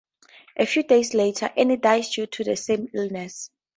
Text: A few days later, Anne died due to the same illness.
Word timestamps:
A 0.57 0.65
few 0.65 0.81
days 0.81 1.13
later, 1.13 1.51
Anne 1.55 1.79
died 1.79 2.05
due 2.11 2.25
to 2.25 2.43
the 2.43 2.55
same 2.55 2.87
illness. 2.91 3.51